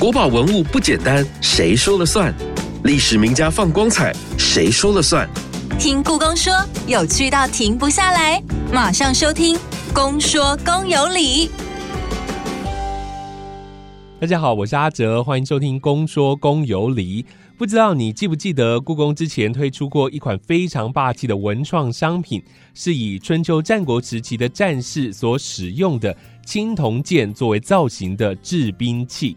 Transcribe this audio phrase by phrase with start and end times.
[0.00, 2.32] 国宝文物不简单，谁说了算？
[2.84, 5.28] 历史名家放光彩，谁说了算？
[5.76, 6.54] 听故宫说，
[6.86, 8.40] 有趣到停不下来，
[8.72, 9.56] 马上收听
[9.92, 11.48] 《公说公有理》。
[14.20, 17.24] 大家好，我是阿哲，欢迎收听《公说公有理》。
[17.56, 22.40] 不知道你记不记得，故宫之前推出过一款非常霸气的文创商品，
[22.72, 29.36] 是以春秋战国时期的战士所使用的青铜剑作为造型的制兵器。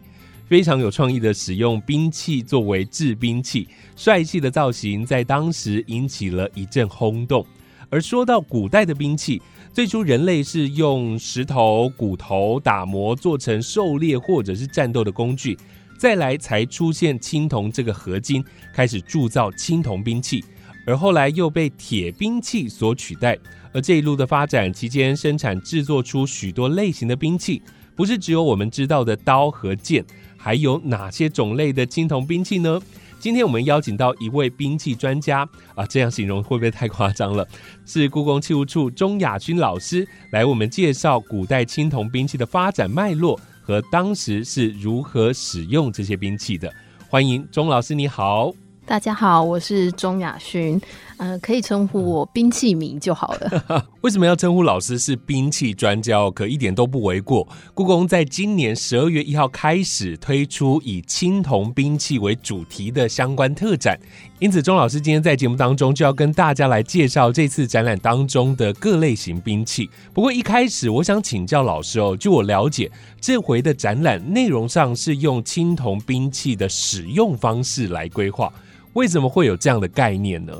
[0.51, 7.45] 非常有创意的使用兵器作为制兵器，帅气的造型在当时引起了一阵轰动。
[7.89, 15.57] 而说到古代的兵器，最初人类是用石头、骨头打磨做成狩猎或者是战斗的工具，
[15.97, 20.43] 再来才出现青铜这个合金，开始铸造青铜兵器，
[20.85, 23.39] 而后来又被铁兵器所取代。
[23.71, 27.61] 而这一路的发展期间，生产制作出许多类型的兵器，
[27.95, 30.05] 不是只有我们知道的刀和剑。
[30.43, 32.79] 还有哪些种类的青铜兵器呢？
[33.19, 37.47] 今天我们邀请到一位兵器专家啊，这样形容会不会太夸张了？
[37.85, 46.73] 是故宫器物处钟雅勋老师来我们介绍古代青铜兵器的发展脉络和当时是如何使用这些兵器的。
[47.07, 48.51] 欢迎钟老师，你好。
[48.83, 50.81] 大家好，我是钟雅勋，
[51.23, 53.85] 嗯，可以称呼我兵器迷就好了。
[54.01, 56.27] 为什么要称呼老师是兵器专家？
[56.31, 57.47] 可一点都不为过。
[57.75, 63.99] 故宫在今年十二月一号开始推出以青铜兵器为主题的相关特展，
[64.39, 69.87] 因此钟老师今天在节目当中就要跟大家来介绍这次展览当中的各类型兵器。
[70.15, 78.51] 不过一开始我想请教老师哦，据我了解，这回的展览内容上是用青铜兵器的使用方式来规划。
[78.93, 80.51] 为什么会有这样的概念呢？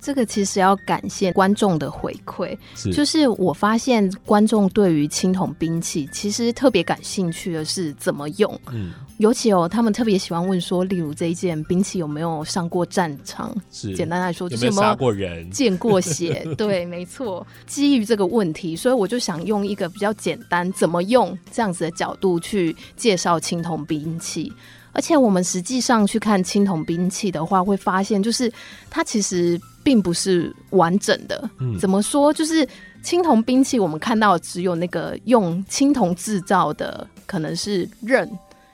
[0.00, 2.56] 这个其实要感谢观众的回馈，
[2.92, 13.54] 就是我发现观众对于青铜兵器其实特别感兴趣的是怎么用，嗯，尤其哦，他们特别喜欢问说，例如这一件兵器有没有上过战场？
[13.70, 16.46] 是简单来说，就是有没有杀过人、见过血？
[16.56, 17.46] 对，没错。
[17.66, 24.52] 基于这个问题，所以我就想用一个比较简单、怎么用这样子的角度去介绍青铜兵器。
[24.92, 28.52] 而且我们实际上去看青铜兵器的话，会发现就是
[28.90, 31.50] 它其实并不是完整的。
[31.60, 32.32] 嗯，怎么说？
[32.32, 32.66] 就是
[33.02, 38.30] 青铜兵器，我们看到只有那个用青铜制造的，可能是刃，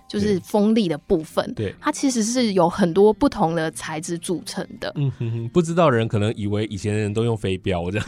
[0.09, 1.53] 就是锋利的部分。
[1.55, 4.93] 对，它其实是有很多不同的材质组成的。
[4.97, 8.07] 嗯哼哼，不知道的人可能以为以前的人都用飞镖这样。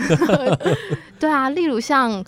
[1.20, 2.24] 对啊，例如像。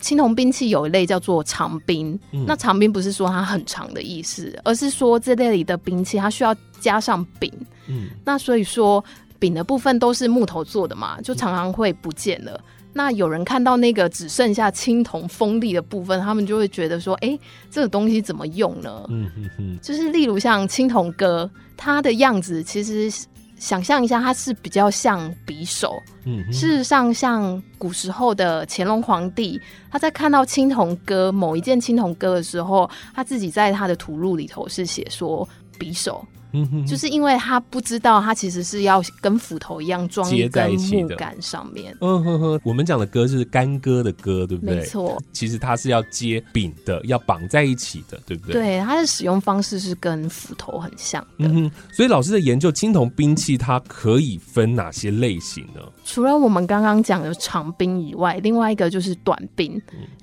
[0.00, 7.52] 青铜兵器有一类叫做长兵，那长兵不是说它很长的意思，而是说这类里的兵器它需要加上柄。
[7.86, 9.04] 嗯，那所以说
[9.38, 12.60] 柄的部分都是木头做的嘛，就常常会不见了。
[12.92, 17.38] 那有人看到那个只剩下青铜锋利的部分，他们就会觉得说：“哎，
[17.70, 23.12] 这个东西怎么用呢？”嗯哼哼，就是例如像青铜戈，它的样子其实。
[23.60, 26.02] 想象一下，它是比较像匕首。
[26.24, 29.60] 嗯，事实上，像古时候的乾隆皇帝，
[29.90, 35.48] 他在看到青铜戈某一件青铜戈的时候，他自己在他的图录里头是写说
[35.78, 36.26] 匕首。
[36.52, 41.96] 嗯，就是因为他不知道，他其实是要跟斧头一样装在木杆上面。
[42.00, 44.76] 嗯哼哼，我们讲的歌是干戈的戈，对不对？
[44.76, 48.52] 没错，其实它是要接柄的，要绑在一起的，对不对？
[48.54, 51.48] 对，它的使用方式是跟斧头很像的。
[51.48, 55.80] 嗯哼，所以老师的研究，青铜兵器它可以分哪些类型呢？
[56.04, 59.80] 除了我们刚刚讲的长兵以外，另外一个就是短兵。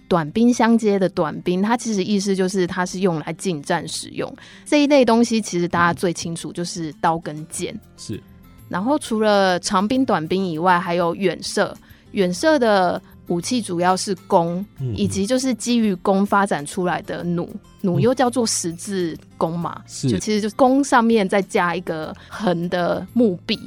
[0.07, 4.34] 短兵相接的短兵，它其实意思就是它是用来近战使用
[4.66, 5.41] 这一类东西。
[5.41, 7.78] 其实大家最清楚就是刀跟剑。
[7.97, 8.22] 是。
[8.69, 11.75] 然后除了长兵、短兵以外，还有远射。
[12.12, 14.65] 远射的武器主要是弓，
[14.95, 17.47] 以及就是基于弓发展出来的弩。
[17.81, 23.57] 弩又叫做十字弓嘛，就其实就是弓上面再加一个横的木臂，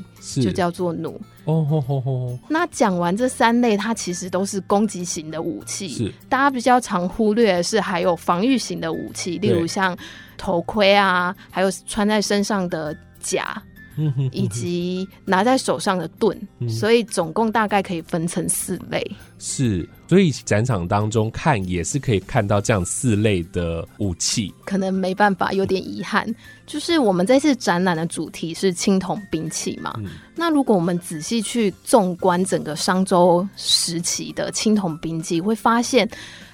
[0.43, 1.19] 就叫做弩。
[1.45, 2.39] 哦吼吼吼！
[2.49, 5.89] 那讲完这三类，它其实都是攻击型的武器。
[5.89, 9.97] 是，大家比较常忽略的是还有防御型的武器，例如像
[10.37, 13.61] 头盔啊，还有穿在身上的甲。
[14.33, 16.39] 以及拿在手上的盾，
[16.69, 19.05] 所以总共大概可以分成四类。
[19.39, 24.53] 是，所以展场当中看也是可以看到这样四类的武器。
[24.65, 26.33] 可能没办法，有点遗憾，
[26.67, 29.95] 就是我们这次展览的主题是青铜兵器嘛。
[30.35, 36.09] 那如果我们仔细去纵观整个商周时期的青铜兵器，会发现。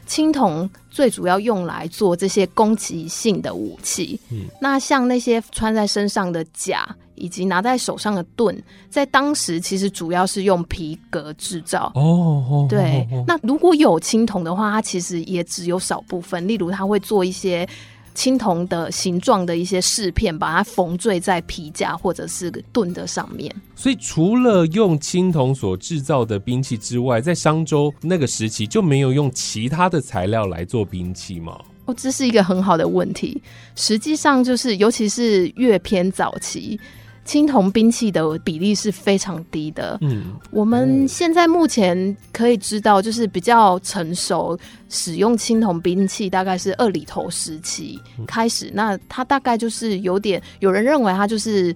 [0.09, 4.17] 青铜最主要用来做这些攻击性的武器。
[4.31, 8.57] 嗯，那像那些穿在身上的甲，以及拿在手上的盾，
[8.89, 11.91] 在当时其实主要是用皮革制造。
[11.95, 13.07] 哦，对。
[13.27, 17.69] 那如果有青铜的话，它其实也只有少部分，例如它会做一些
[18.15, 23.55] 青铜的形状的一些饰片，把它缝缀在皮夹或者是盾的上面。
[23.75, 31.59] 所以，除了用青铜所制造的兵器之外，在商周那个时期就没有用其他的材料来做兵器吗？
[31.85, 33.41] 哦，这是一个很好的问题。
[33.77, 36.81] 实际上，就是尤其是越偏早期。
[37.27, 39.99] 青铜兵器的比例是非常低的。
[40.01, 44.57] 嗯，我们现在目前可以知道，就是比较成熟
[44.89, 48.71] 使用青铜兵器，大概是二里头时期开始。
[48.73, 51.75] 那它大概就是有点，有人认为它就是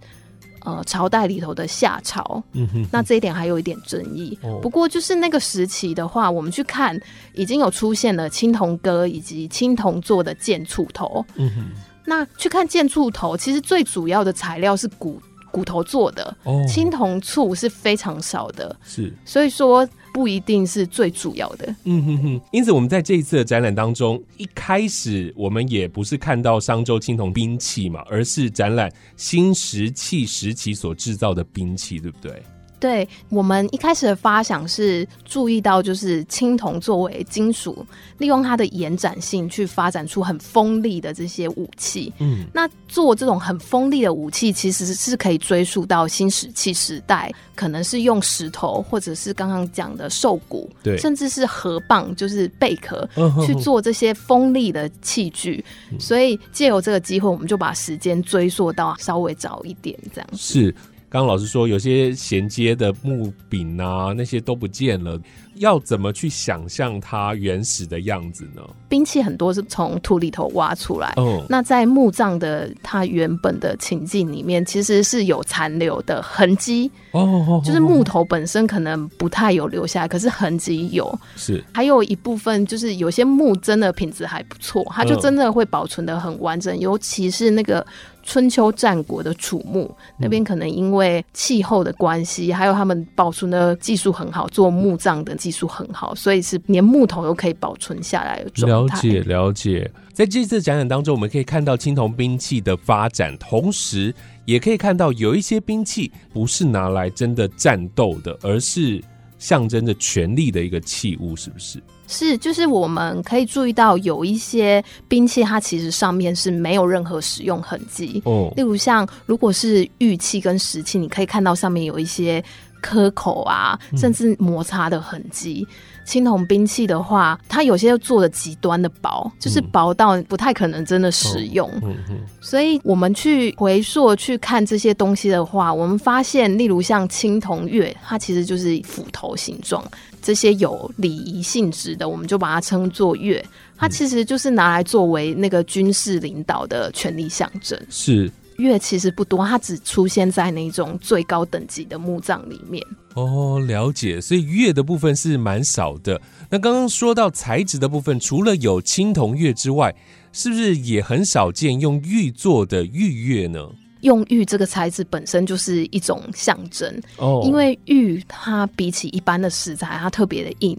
[0.60, 2.40] 呃朝代里头的夏朝。
[2.52, 4.38] 嗯哼，那这一点还有一点争议。
[4.62, 6.98] 不过就是那个时期的话，我们去看
[7.34, 11.26] 已经有出现了青铜戈以及青铜做的剑簇头。
[11.34, 11.64] 嗯哼，
[12.04, 15.20] 那去看剑簇头，其实最主要的材料是骨。
[15.50, 16.36] 骨头做的
[16.68, 21.74] 青铜醋是非常少的，是，所以说不一定是最主要的。
[21.84, 22.40] 嗯哼哼。
[22.52, 32.42] 因此，我们在这一次的展览当中，一开始我们也不是看到商周青铜兵器嘛，而是展览新石器时期所制造的兵器，对不对？
[32.80, 37.86] 对我们一开始的发想是注意到，就是青铜作为金属，
[38.16, 42.12] 利用它的延展性去发展出很锋利的这些武器。
[42.18, 53.06] 嗯，那做这种很锋利的武器，其实是可以追溯到新石器时代，可能是用石头，或者是刚刚讲的兽骨，对，甚至是河蚌，就是贝壳
[53.46, 55.62] 去做这些锋利的器具。
[55.98, 60.74] 所以借由这个机会，我们就把时间追溯到稍微早一点，这样是。
[61.10, 65.20] 刚刚老师说，有些衔接的木柄啊，那些都不见了。
[65.56, 68.62] 要怎么去想象它原始的样子呢？
[68.88, 76.88] 兵器很多是从土里头挖出来，哦，那在墓葬的它原本的情境里面，其实是有残留的痕迹。
[77.10, 81.12] 哦，就是木头本身可能不太有留下来，可是痕迹有。
[81.34, 87.84] 是，还有一部分就是有些木真的品质还不错，它就真的会保存的很完整，尤其是那个。
[88.30, 98.96] 春秋战国的楚墓那边，可能因为气候的关系，还有他们保存的技术很好，做墓葬的技术很好，所以是连木头都可以保存下来的状态。
[98.96, 109.02] 了解了解，在这次展览当中，我们可以看到青铜兵器的发展，同时也可以看到有一些兵器不是拿来真的战斗的，而是
[109.40, 111.82] 象征着权力的一个器物，是不是？
[112.10, 118.20] 是，就是我们可以注意到有一些兵器，它其实上面是没有任何使用痕迹。
[118.24, 122.42] 哦，例如像如果是玉器跟石器，你可以看到上面有一些
[122.80, 125.64] 磕口啊，甚至摩擦的痕迹。
[126.04, 131.70] 青铜兵器的话，它有些做的极端的薄，就是薄到不太可能真的使用。
[131.82, 139.84] 嗯所以我们去回溯去看这些东西的话，我们发现，例如像青铜钺，它其实就是斧头形状。
[140.22, 143.42] 这些有礼仪性质的，我们就把它称作钺。
[143.76, 147.78] 它其实就是拿来作为那个军事领导的权力象征。
[147.88, 152.84] 是钺其实不多，它只出现在那种最高等级的墓葬里面。
[153.14, 154.20] 哦，了解。
[154.20, 156.20] 所以乐的部分是蛮少的。
[156.48, 159.94] 那刚刚说到材质的部分，除了有青铜乐之外，
[160.32, 163.68] 是不是也很少见用玉做的玉月呢？
[164.02, 170.74] 用玉这个材质本身就是一种象征，哦，因为玉它比起一般的石材，它特别的硬，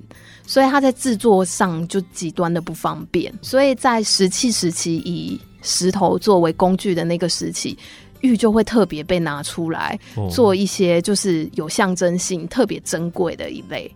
[0.47, 3.31] 所以它在制作上就极端的不方便。
[3.39, 7.77] 所以在石器时期，以石头作为工具的那个时期。
[8.21, 13.91] 玉就会特别被拿出来做一些，就是有象征性、特别珍贵的一类。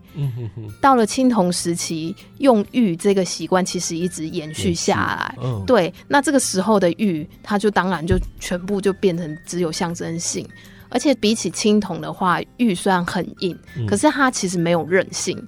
[0.82, 5.38] 到了青铜时期，用玉这个习惯其实一直延续下来。
[5.68, 10.44] 对，那这个时候的玉，它就当然就全部就变成只有象征性，
[10.90, 13.56] 而且比起青铜的话，玉虽然很硬，
[13.88, 15.40] 可是它其实没有韧性。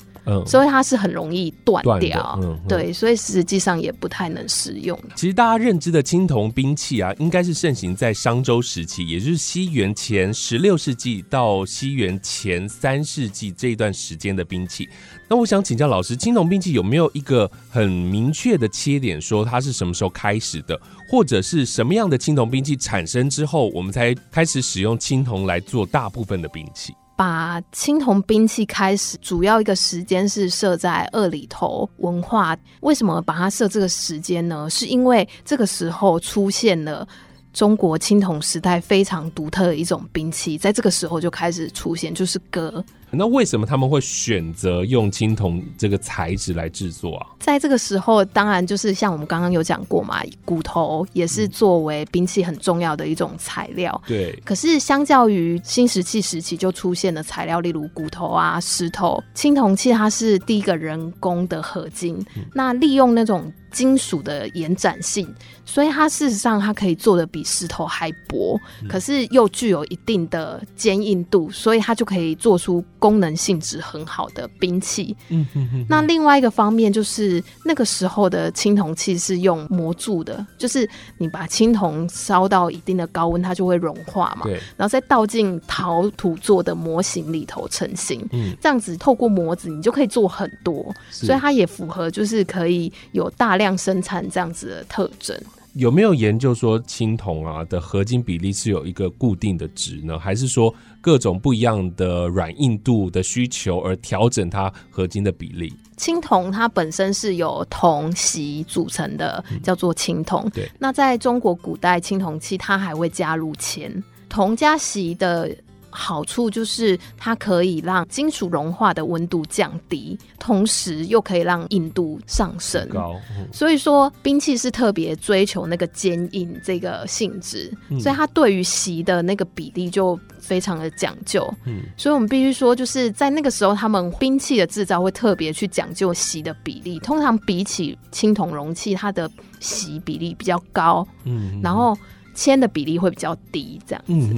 [0.46, 4.98] 所以它是很容易断掉，对，所以实际上也不太能使用。
[5.16, 14.88] 其实大家认知的青铜兵器啊，应该是盛行在商周时期，也就是西元前十六世纪到西元前三世纪这一段时间的兵器。
[15.30, 20.80] 那我想请教老师，青铜兵器有没有一个很明确的切点，说它是什么时候开始的，
[21.10, 26.94] 或者是什么样的青铜兵器产生之后，我们才开始使用青铜来做大部分的兵器？
[27.18, 32.56] 把青铜兵器开始，主要一个时间是设在二里头文化。
[32.82, 34.70] 为什么把它设这个时间呢？
[34.70, 37.06] 是因为这个时候出现了
[37.52, 42.86] 中国青铜时代非常独特的一种兵器，在这个时候就开始出现，就是戈。
[43.12, 47.28] 那为什么他们会选择用青铜这个材质来制作啊？
[47.40, 54.02] 在这个时候，当然就是像我们刚刚有讲过嘛，骨头也是作为兵器很重要的一种材料。
[54.06, 54.38] 对。
[54.44, 62.24] 可是相较于新石器时期就出现的材料，例如骨头啊、石头，青铜器它是第一个人工的合金，
[62.54, 63.52] 那利用那种。
[63.70, 65.28] 金属的延展性，
[65.64, 75.14] 所以它事实上它可以做的比石头还薄，可是又具有一定的坚硬度，所以它就可以做出功能性质很好的兵器。
[75.28, 75.86] 嗯哼哼。
[75.90, 84.44] 那另外一个方面就是那个时候的青铜器是用模铸的，就是你把青铜烧到一定的高温，它就会融化嘛。
[84.46, 84.54] 对。
[84.78, 88.26] 然后再倒进陶土做的模型里头成型。
[88.32, 88.56] 嗯。
[88.62, 93.58] 这样子透过模子，你就可以做很多，所以它也符合就是可以有大。
[93.58, 95.36] 量生产这样子的特征，
[95.78, 100.18] 有没有研究说青铜啊的合金比例是有一个固定的值呢？
[100.18, 105.72] 还是说各种不一样的软硬度的需求而调整它合金的比例？
[105.96, 110.50] 青铜它本身是由铜、锡组成的，叫做青铜。
[110.50, 115.56] 对，那在中国古代青铜器，它还会加入铅，铜加锡的。
[115.98, 122.88] 好处就是它可以让金属融化的温度降低，同时又可以让硬度上升。
[122.90, 123.16] 高，
[123.52, 131.52] 所以说兵器是特别追求那个坚硬这个性质，所以它对于席的那个比例就非常的讲究。
[131.66, 137.00] 嗯，所以我们必须说，就是在那个时候，他们兵器的制造会特别去讲究席的比例。
[137.00, 141.98] 通常比起青铜容器，它的席比例比较高，嗯，然后
[142.36, 144.36] 铅的比例会比较低，这样子。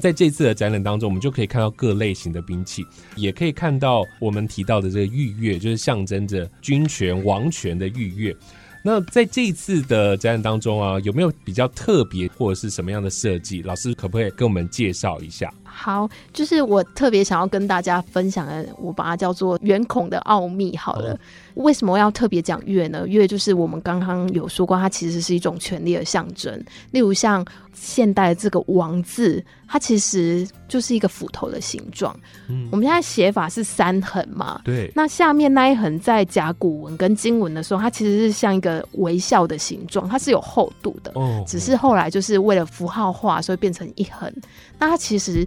[0.00, 8.34] 在这次的展览当中，我们就可以看到各类型的兵器，也可以看到我们提到的这个玉钺，就是象征着军权、王权的玉钺。
[8.82, 13.60] 那在这一次的展览当中啊，有没有比较特别或者是什么样的设计？
[13.60, 15.52] 老师可不可以跟我们介绍一下？
[15.72, 20.76] 好，就是我特别想要跟大家分享的，我把它叫做圆孔的奥秘。
[20.76, 21.18] 好了。
[21.54, 23.06] 为什么要特别讲月呢？
[23.06, 26.64] 月就是我们刚刚有说过，它其实是一种权力的象征。
[26.92, 32.18] 例如像现代这个王字，它其实就是一个斧头的形状。
[32.48, 34.62] 嗯，我们现在写法是三横嘛？
[34.64, 34.90] 对。
[34.94, 41.12] 那下面那一横在甲骨文跟金文的时候，它其实是像一个微笑的形状，它是有厚度的。
[41.16, 41.44] 哦。
[41.46, 44.32] 只是后来就是为了符号化，所以变成一横。
[44.78, 45.46] 那它其实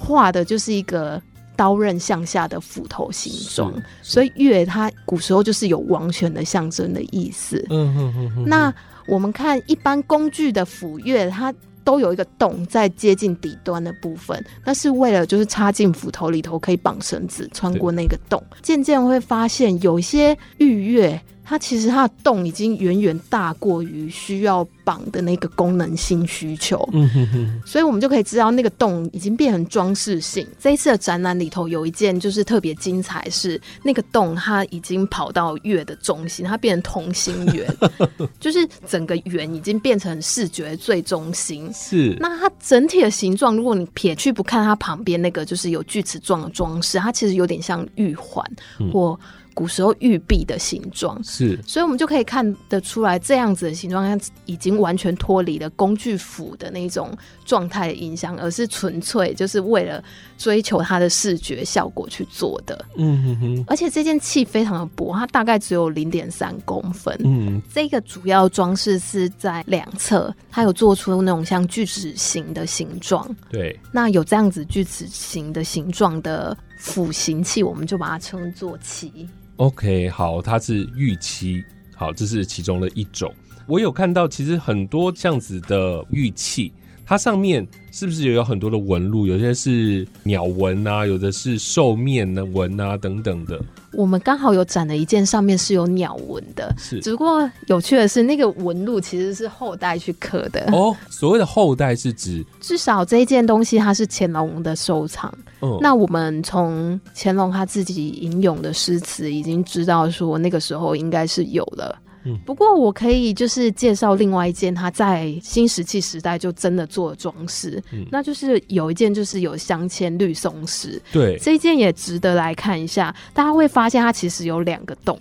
[0.00, 1.22] 画的就是一个。
[1.56, 7.62] 刀刃向下的斧头形状，所以月它古时候就是有王权的象征的意思。
[7.68, 8.44] 嗯嗯嗯。
[8.46, 8.72] 那
[9.06, 11.52] 我们看一般工具的斧钺，它
[11.84, 18.42] 都有一个洞在接近底端的部分，那是为了就是插进斧头里头可以绑绳子，穿过那个洞。
[18.62, 21.20] 渐渐会发现有些玉钺。
[21.50, 30.46] 它其实它的洞已经远远大过于需要绑的那个功能性需求，嗯哼哼，所以我们就可以知道那个洞已经变成装饰性。
[30.60, 37.66] 这一次的展览里头有一件就是特别精彩，是那个洞它已经跑到月的中心，它变成同心圆，
[38.38, 41.68] 就是整个圆已经变成视觉最中心。
[41.74, 48.48] 是，那它整体的形状，如果你撇去不看它旁边那个就是有锯齿状的装饰，它其实有点像玉环
[48.92, 49.18] 或。
[49.60, 57.14] 古时候玉璧的形状是，所以我们就可以看得出来，这样子的形状它已经完全脱离了工具斧的那种
[57.44, 60.02] 状态的影响，而是纯粹就是为了
[60.38, 62.86] 追求它的视觉效果去做的。
[62.96, 63.64] 嗯哼哼。
[63.66, 67.14] 而且这件器非常的薄，它大概只有零点三公分。
[67.22, 67.60] 嗯。
[67.70, 73.28] 这个主要装饰是在两侧，它有做出那种像锯齿形的形状。
[73.50, 73.78] 对。
[73.92, 79.28] 那有这样子锯齿形的形状的斧形器，我们就把它称作器。
[79.60, 81.62] OK，好，它是玉漆，
[81.94, 83.30] 好，这是其中的一种。
[83.66, 86.72] 我有看到，其实很多这样子的玉器，
[87.04, 89.26] 它上面是不是也有很多的纹路？
[89.26, 93.62] 有些是鸟纹啊，有的是兽面的纹啊，等等的。
[93.92, 97.00] 我们刚好有展了一件，上面是有鸟纹的，是。
[97.00, 100.68] 只不过有趣的是，那个纹路其实是后代去刻的。
[100.72, 105.32] 哦，所谓的后代是指 至少这一件东西它是乾隆的收藏。
[105.60, 111.98] 嗯，那我们从乾隆他自己吟咏的诗词已经知道说，那个时候应该是有了。
[112.44, 123.14] 不过我可以就是介绍另外一件，他在新石器时代就真的做装饰，那就是有一件就是有镶嵌绿松石，对，这一件也值得来看一下。
[123.32, 125.18] 大家会发现它其实有两个洞。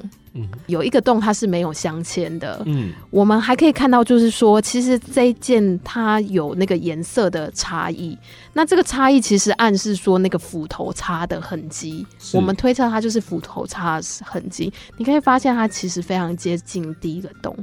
[0.68, 8.18] 有一个洞它是没有镶嵌的，嗯，我们还可以看到，就是说，其实这一件它有那个颜色的差异，
[8.54, 14.72] 那这个差异其实暗示说那个斧头擦的痕迹，我们推测它就是斧头擦痕迹。
[14.98, 17.56] 你可以发现它其实非常接近第一个洞，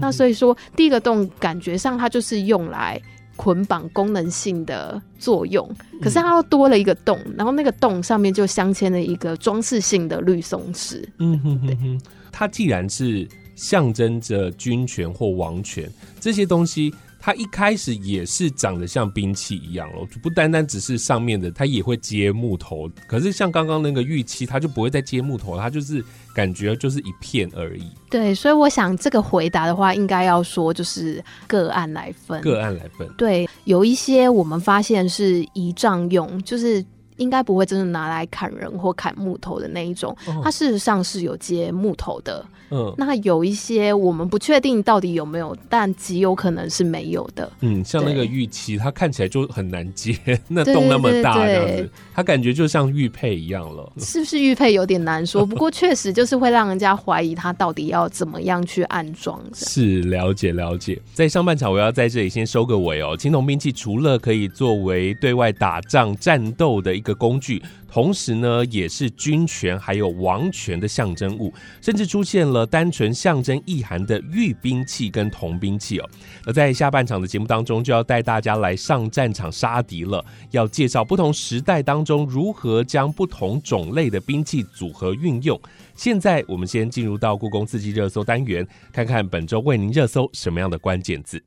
[0.00, 3.00] 那所以说第一个洞感觉上它就是用来
[3.36, 5.68] 捆绑功能性的作用，
[6.02, 11.08] 可是它又多了一个洞，然后那个洞上面就镶嵌了一个装饰性的绿松石。
[11.18, 12.00] 嗯哼哼哼，
[12.32, 15.88] 它既然是象征着军权或王权
[16.18, 16.92] 这些东西。
[17.26, 22.88] 它一开始也是长得像兵器一样咯，不单单只是上面的，它也会接木头。
[23.08, 27.90] 可是像刚刚那个玉器，它就不会再接木头，它就是感觉就是一片而已。
[28.08, 33.08] 对，所以我想这个回答的话，应该要说就是个案来分，个案来分。
[33.18, 36.84] 对，有一些我们发现是仪仗用，就是
[37.16, 42.46] 应该不会真的拿来砍人或砍木头的那一种，它事实上是有接木头的。
[42.70, 47.50] 嗯，那有一些我们不确定到底有没有，但极有可能是没有的。
[47.60, 50.16] 嗯，像那个玉器，它看起来就很难接，
[50.48, 53.92] 那洞那么大这样子，它感觉就像玉佩一样了。
[53.98, 55.44] 是不是玉佩有点难说？
[55.46, 59.40] 不过确实就是会让人家怀疑它到底要怎么样去安装。
[59.54, 61.00] 是了解了解。
[61.14, 63.16] 在上半场，我要在这里先收个尾哦。
[63.16, 67.62] 青铜兵器除了可以作为对外打仗战斗的一个工具。
[67.96, 71.50] 同时呢，也是军权还有王权的象征物，
[71.80, 76.06] 甚至出现了单纯象征意涵的玉兵器跟铜兵器哦。
[76.44, 85.58] 而在下半场的节目当中，就要带大家来上战场杀敌了，要介绍不同时代当中如何将不同种类的兵器组合运用。
[85.94, 91.42] 现在我们先进入到故宫四季热搜单元，看看本周为您热搜什么样的关键字。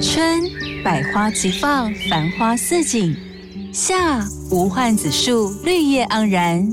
[0.00, 0.40] 春，
[0.84, 3.33] 百花齐放，繁花似锦。
[3.74, 6.64] 夏无患子树绿叶盎然，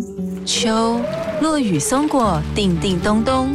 [0.45, 1.01] 秋
[1.41, 3.49] 落雨松果叮叮咚咚，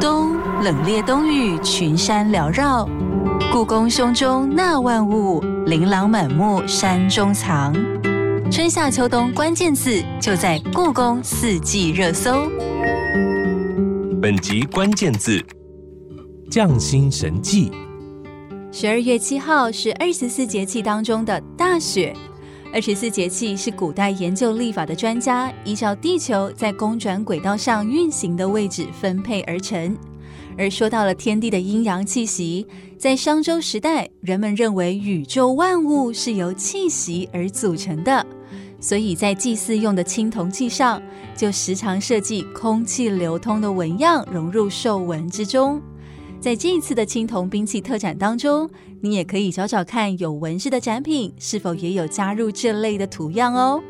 [0.00, 2.88] 冬冷冽冬雨群山缭绕。
[3.52, 7.74] 故宫胸中纳万物，琳琅满目山中藏。
[8.50, 12.50] 春夏秋冬关键字就在故宫四季热搜。
[14.22, 15.38] 本集关键字：
[16.50, 17.70] 匠心神迹。
[18.72, 22.16] 十二月七号是二十四节气当中的大雪。
[22.74, 29.96] 二十四节气是古代研究历法的专家依照地球在公转轨道上运行的位置分配而成。
[30.58, 32.66] 而说到了天地的阴阳气息，
[32.98, 38.26] 在商周时代，人们认为宇宙万物是由气息而组成的，
[38.80, 41.00] 所以在祭祀用的青铜器上，
[41.36, 45.80] 就时常设计空气流通的纹样融入兽纹之中。
[46.44, 48.68] 在这一次的青铜兵器特展当中，
[49.00, 53.82] 你也可以找找看有纹饰的展品是否也有加入这类的图样哦。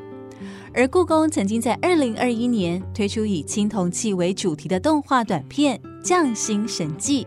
[0.73, 7.27] 而故宫曾经在二零二一年推出以青铜器为主题的动画短片《匠心神迹》，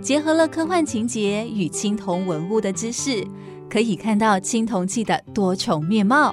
[0.00, 3.26] 结合了科幻情节与青铜文物的知识，
[3.68, 6.32] 可以看到青铜器的多重面貌。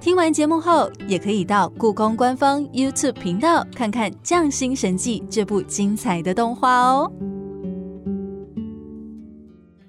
[0.00, 7.08] 听完节目后，也可以到故宫官方 YouTube 频道看看《匠心神迹》这部精彩的动画哦。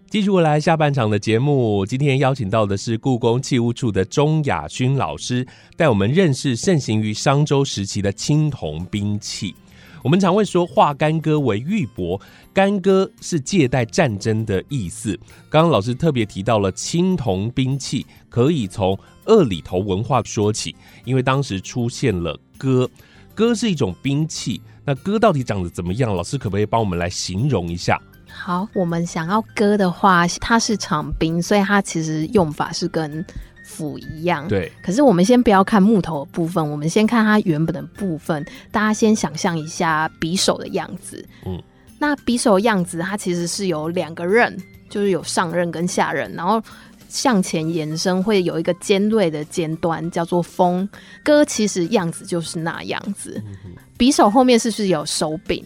[0.09, 5.45] 继续回来下半场的节目，今天邀请到的是故宫器物处的钟雅勋老师，
[5.77, 9.53] 带我们认识盛行于商周时期的青铜兵器。
[10.01, 12.19] 我们常会说化干戈为玉帛，
[12.51, 15.15] 干戈是借代战争的意思。
[15.47, 22.89] 刚刚老师特别提到了青铜兵器，可以从二里头文化说起，因为当时出现了戈，
[23.35, 24.59] 戈是一种兵器。
[24.83, 26.15] 那戈到底长得怎么样？
[26.15, 28.01] 老师可不可以帮我们来形容一下？
[28.39, 33.23] 好，我们想要割的话，它是长柄，所以它其实用法是跟
[33.65, 34.47] 斧一样。
[34.47, 34.71] 对。
[34.81, 38.43] 可是我们先不要看木头的部分，我们先看它原本的部分。
[38.71, 41.23] 大家先想象一下匕首的样子。
[41.45, 41.61] 嗯。
[41.99, 44.57] 那匕首的样子，它其实是有两个刃，
[44.89, 46.63] 就是有上刃跟下刃，然后
[47.09, 50.87] 向前延伸会有一个尖锐的尖端，叫做锋。
[51.23, 53.43] 割其实样子就是那样子。
[53.97, 55.61] 匕首后面是不是有手柄？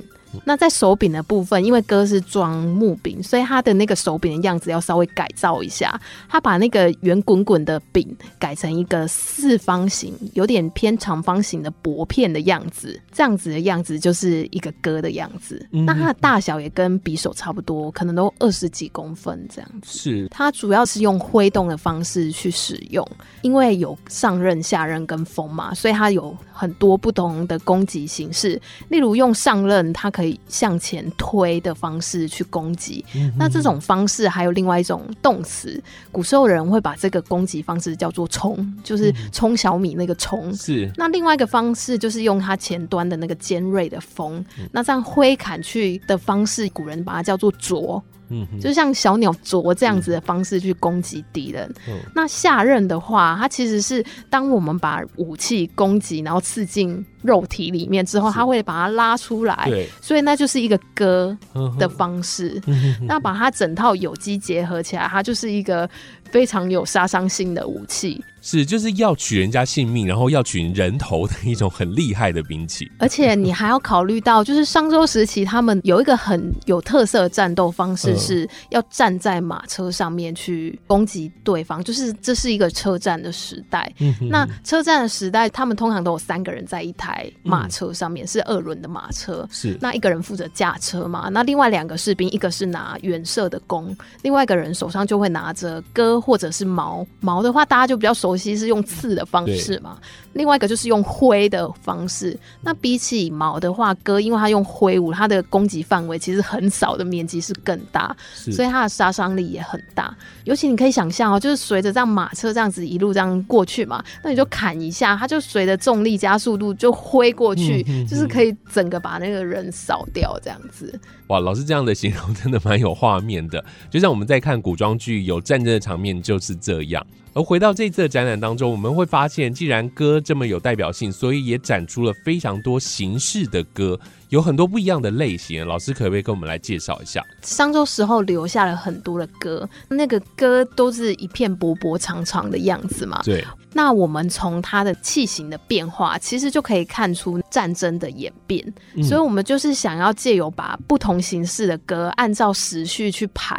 [0.45, 5.99] 那在手柄的部分，因为哥是装木柄，所以他的那个手柄的样子要稍微改造一下。
[6.27, 8.07] 他把那个圆滚滚的柄
[8.39, 15.65] 改成一个四方形，有点偏长方形的薄片的样子，这样子的样子就是一个哥的样子。
[15.69, 19.99] 那它的大小也跟匕首差不多，可能都二十几公分这样子。
[19.99, 23.07] 是它主要是用挥动的方式去使用，
[23.41, 28.59] 因为有上刃、下刃跟锋嘛，所以它有很多不同的攻击形式。
[28.89, 33.03] 例如用上刃，它可以向前推的方式去攻击，
[33.37, 35.81] 那这种方式还有另外一种动词，
[36.11, 40.53] 古时候人会把这个攻击方式叫做冲，就是冲小米那个冲。
[40.55, 40.91] 是。
[40.95, 48.01] 那另外一个方式就是用它前端的那个尖锐的锋，那这样挥砍去的方式，古人把它叫做啄。
[48.33, 51.71] 嗯，就像小鸟啄这样子的方式去攻击敌人。
[52.15, 59.65] 那下刃的话，它其实是当我们把武器攻击，然后刺进肉体里面之后，它会把它拉出来。
[59.65, 61.37] 对，所以那就是一个割
[61.77, 62.61] 的方式。
[63.01, 65.89] 那把它整套有机结合起来，它就是一个
[66.31, 68.23] 非常有杀伤性的武器。
[68.45, 72.91] 是，就是要取人家性命，然后要取人头的一种很厉害的兵器。
[72.99, 81.81] 而且你还要考虑到，就是商周时期，他们有一个很有特色的战斗方式，是要站在马车上面去攻击对方。
[81.81, 83.89] 就是这是一个车站的时代。
[84.29, 89.47] 那车站的时代，他们通常都有三个人在一台马车上面，是二轮的马车。
[89.49, 91.29] 是，那一个人负责驾车嘛？
[91.31, 97.07] 那另外两个士兵，一个是拿远射的弓，另外一个人手上就会拿着戈或者是矛。
[97.21, 98.32] 矛的话，大家就比较熟。
[98.37, 99.99] 其实是用刺的方式嘛，
[100.33, 102.37] 另外一个就是用挥的方式。
[102.61, 110.15] 那比起矛的话，戈因为它用挥舞，它的攻击范围其实很少的面积是更大，所以它的杀伤力也很大。
[110.43, 120.99] 尤其你可以想象哦，就是随着这样马车这样子一路这样过去嘛，那你就砍一下，它就随着重力加速度就挥过去，就是可以整个把那个人扫掉这样子。
[121.27, 127.05] 哇，老师这样的形容真的蛮有画面的，就像我们在看古装剧有战争的场面就是这样。
[127.35, 133.99] 而回到这次的展览当中，我们会发现，既然歌这么有代表性，所以也展出了非常多形式的歌。
[134.33, 137.23] 有很多不一样的类型，老师可不可以跟我们来介绍一下？
[137.43, 143.21] 商周时候留下了很多的歌，那个歌都是一片薄薄长长的样子嘛。
[143.23, 143.45] 对。
[143.75, 148.63] 那我们从它的器型的变化，其实就可以看出战争的演变。
[149.03, 153.55] 所以，我们就是想要借由把不同形式的歌按照时序去排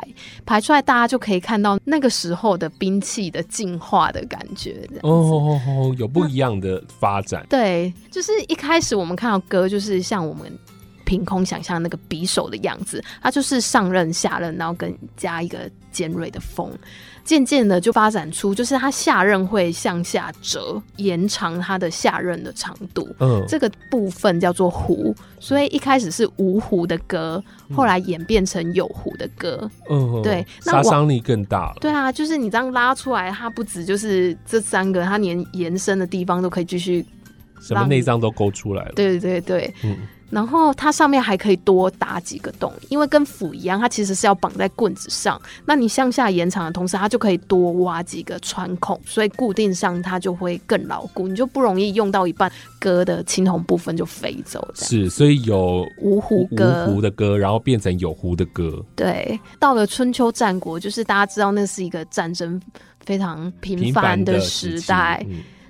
[0.47, 4.89] 排出来，大家就可以看到那个时候的兵器的进化的感觉。
[5.03, 7.45] 哦哦哦，有不一样的发展。
[7.49, 10.45] 对，就是一开始我们看到歌，就是像我们。
[11.05, 16.71] 凭空想象那个匕首的样子，它就是上刃下刃，然后跟加一个尖锐的锋，
[17.25, 23.09] 渐渐的就发展出，就是它下刃会向下折，延长它的下刃的长度。
[23.21, 27.43] 嗯，这个部分叫做弧，所以一开始是无弧的歌，
[27.75, 29.71] 后来演变成有弧的歌。
[29.89, 31.77] 嗯，对，杀伤力更大了。
[31.81, 37.05] 对啊，就是你这样拉出来，它不止就是这三个，它连延伸的地方都可以继续，
[37.61, 38.93] 什么内脏都勾出来了。
[38.97, 39.97] 对对对，嗯。
[40.35, 45.41] 然后它上面还可以多打几个洞，因为跟斧一样，它其实是要绑在棍子上。
[45.65, 54.69] 那你向下延长的同时，它就可以多挖几个穿孔，所以固定上它就会更牢固，你就不容易用到一半割的青铜部分就飞走。
[54.75, 58.85] 是，所以有无弧割无弧的歌，然后变成有弧的歌。
[58.97, 62.61] 对，到了春秋战国，就是大家知道那是一个战争
[63.05, 65.25] 非常频繁的时代。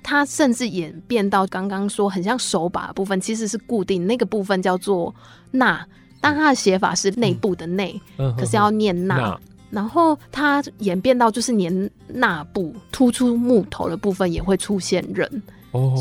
[0.07, 5.13] 它甚至演变到刚刚说很像手把的部分，其实是固定那个部分叫做
[5.49, 5.83] “那”，
[6.21, 7.99] 但它的写法是内部的“内”，
[8.37, 9.35] 可是要念“纳”。
[9.71, 15.27] 然后它演变到就是连那部突出木头的部分也会出现刃，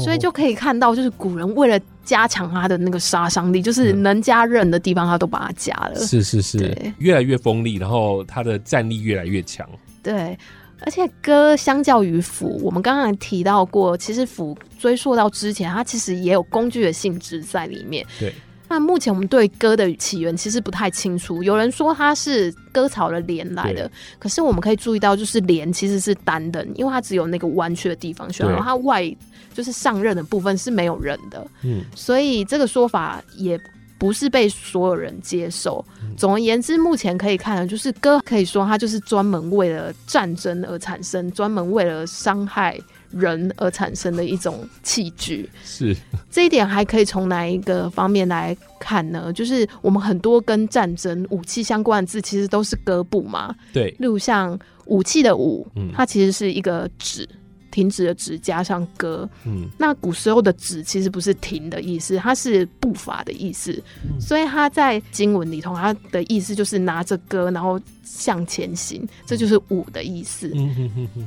[0.04, 5.96] 所以就可以看到，就是古人为了加强它的那个杀伤力，就是能加刃的地方，他都把它加了。
[5.96, 9.66] 是是是，越来越锋利，然后它的战力越来越强。
[10.02, 10.38] 对。
[10.84, 18.06] 而且歌相较于斧，我们刚刚提到过，其实斧追溯到之前，它其实也有工具的性质在里面。
[18.18, 18.32] 对。
[18.68, 29.04] 那目前我们对歌的起源其实不太清楚，有人说它是割草的镰来的，可是我们可以注意到，就是镰其实是单的，因为它只有那个弯曲的地方需要，它外
[29.52, 31.46] 就是上刃的部分是没有刃的。
[31.62, 31.82] 嗯。
[31.94, 33.60] 所以这个说法也。
[34.04, 35.82] 不是被所有人接受。
[36.14, 42.78] 总而言之，目前可以看的就是歌，可以说它就是专门为了战争而产生，专门为了伤害
[43.10, 45.48] 人而产生的一种器具。
[45.64, 45.96] 是
[46.30, 49.32] 这一点还可以从哪一个方面来看呢？
[49.32, 53.54] 就是我们很多跟战争武器相关的字，其实都是歌部嘛。
[53.72, 57.26] 对，例如像武器的武，它其实是一个指。
[57.74, 63.82] 停止的止加上歌，嗯，那古时候的止其实不是停的意思，它是步伐的意思，
[64.20, 70.52] 所以它在经文里头，它的意思就是拿着歌然后向前行，这就是舞的意思。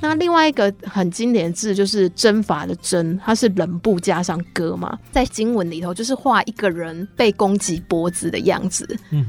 [0.02, 8.88] 那另外一个很经典的字就是征伐的征，它是人步加上歌嘛，在经文里头就是画一个人被攻击脖子的样子，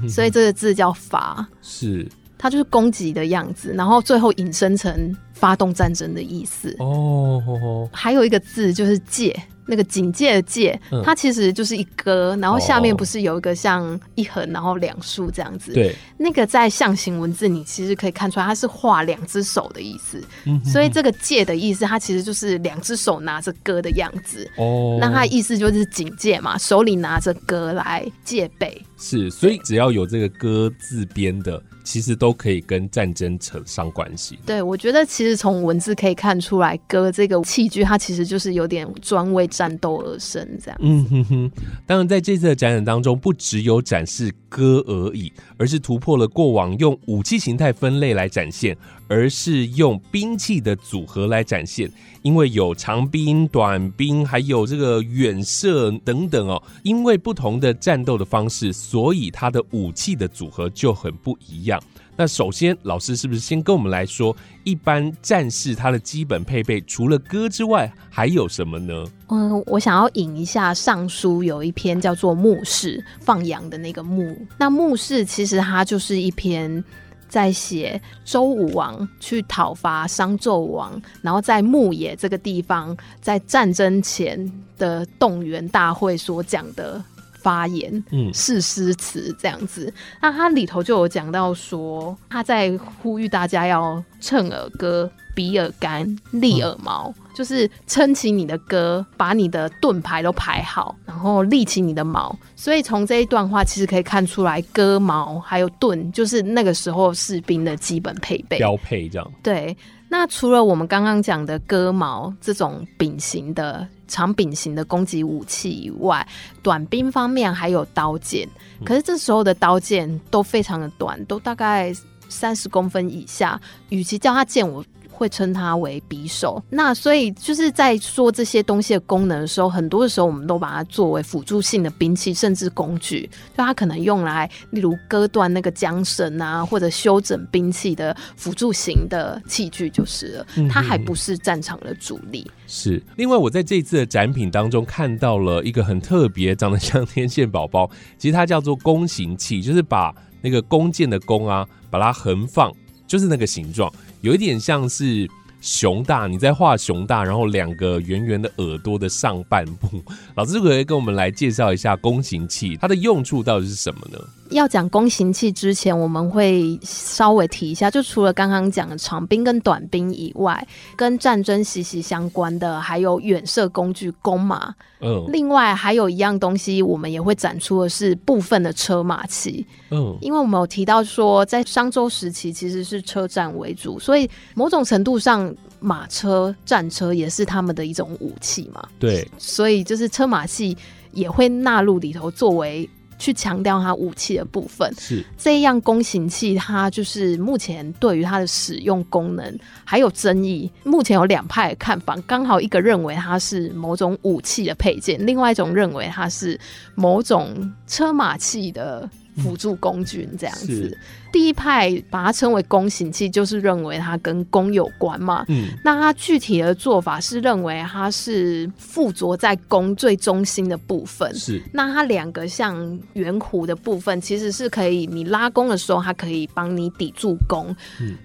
[0.09, 2.09] 所以这个字叫伐，是。
[2.39, 6.75] 它就是攻击的样子，然后最后引申成发动战争的意思。
[6.79, 9.37] 哦，还有一个字就是戒。
[9.71, 15.75] 那个警戒的戒，它其实就是一割，然后下面不是有一个像一横，然后两竖这样子。
[15.75, 20.25] 对，那个在象形文字，你其实可以看出来，它是画两只手的意思。
[20.47, 24.51] 嗯，所以这个戒的意思，它其实就是两只手拿着戈的样子。
[24.57, 28.83] 哦，那它意思就是警戒嘛，手里拿着戈来戒备。
[28.97, 31.63] 是，所以只要有这个戈字边的。
[31.89, 34.39] 其实都可以跟战争扯上关系。
[34.45, 40.79] 对，我觉得其实从文字可以看出来，歌这个器具它其实就是有点专为战斗而生这样。
[40.83, 41.51] 嗯哼哼。
[41.87, 48.77] 当然，在这次的展览当中，不只有展示歌而已，而是突破了过往用武器形态分类来展现，
[49.09, 51.91] 而是用兵器的组合来展现。
[52.23, 56.61] 因为有长兵、短兵，还有这个远射等等哦。
[56.83, 61.81] 因为不同的战斗的方式，所以它的武器的组合就很不一样。
[62.17, 69.05] 那首先，老师是不是先跟我们来说，一般战士他的基本配备，除了戈之外，还有什么呢？
[69.29, 74.37] 嗯，我想要引一下《尚书》有一篇叫做《牧氏》，放羊的那个牧。
[74.59, 76.85] 那牧氏其实它就是一篇。
[77.29, 87.03] 在写周武王去讨伐商纣王，然后在牧野这个地方，在战争前的动员大会所讲的
[87.49, 89.91] 发言，嗯，是诗词这样子。
[90.21, 95.11] 那它里头就有讲到说，他在呼吁大家要趁耳歌。
[95.35, 102.37] 比尔干，立耳毛，就是撑起你的歌，把你的盾牌都排好，然后立起你的毛。
[102.57, 109.09] 所以从这一段话，其实可以看出来，歌、毛还有盾，就是那个时候士兵的基本配备标配。
[109.09, 109.77] 这样对。
[110.09, 116.27] 那除了我们刚刚讲的戈矛这种柄形的长柄形的攻击武器以外，
[116.63, 118.49] 短兵方面还有刀剑。
[118.85, 121.95] 可是这时候的刀剑都非常的短，都大概
[122.29, 123.61] 三十公分以下。
[123.91, 124.83] 与其叫它剑，我
[125.19, 140.47] 会称它为匕首，那所以就是在说这些东西的功能的时候，很多的时候我们都把它作为辅助性的兵器，甚至工具，就它可能用来，例如割断那个缰绳啊，或者修整兵器的辅助型的器具就是了。
[140.71, 142.49] 它还不是战场的主力。
[142.69, 143.03] 是。
[143.17, 152.73] 另外，我在这次的展品当中看到了一个很特别，长得像天线宝宝，其实它叫做弓形器，就是把那个弓箭的弓啊，把它横放，
[153.09, 153.93] 就是那个形状。
[154.21, 155.29] 有一点像是
[155.61, 160.01] 熊大，你在画熊大，然后两个圆圆的耳朵的上半部。
[160.37, 164.19] 老师可以跟我们来介绍一下弓形器，它的用处到底是什么呢？
[164.51, 174.75] 要讲弓形器之前，我们会稍微提一下，就除了刚刚讲的长兵跟短兵以外，跟战争息息相关的还有远射工具弓马。
[175.01, 179.65] 嗯，另外还有一样东西，我们也会展出的是部分的车马器。
[179.91, 188.83] 嗯，因为我们有提到说，在商周时期其实是车战为主，所以某种程度上，马车、战车也是他们的一种武器嘛。
[188.99, 190.77] 对，所以就是车马器
[191.13, 192.89] 也会纳入里头作为。
[193.19, 200.71] 去强调它武器的部分，是这样弓形器，它就是目前对于它的使用功能还有争议。
[200.85, 206.59] 目前有两派看法，刚好一个认为它是某种武器的配件，另外一种认为它是
[206.95, 209.09] 某种车马器的。
[209.39, 210.99] 辅助工具这样子，
[211.33, 215.45] 第一派把它称为弓形器，就是认为它跟弓有关嘛。
[215.49, 221.35] 嗯，那它具体的做法是认为它是附着在弓最中心的部分。
[221.35, 227.75] 是，那它两个像圆弧的部分，其实是可以你拉弓的时候，它可以帮你抵住弓，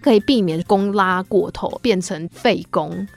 [0.01, 3.07] 可以避免弓拉过头变成废弓。